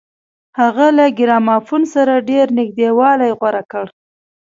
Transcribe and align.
هغه 0.59 0.87
له 0.97 1.05
ګرامافون 1.19 1.81
سره 1.93 2.25
ډېر 2.29 2.45
نږدېوالی 2.57 3.31
غوره 3.39 3.63
کړ. 3.71 3.85